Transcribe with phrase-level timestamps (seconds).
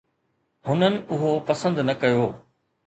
[0.67, 2.25] هنن اهو پسند نه ڪيو.